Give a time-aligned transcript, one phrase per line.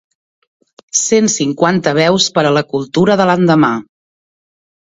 [0.99, 3.73] Cent cinquanta veus per a la cultura de l'endemà.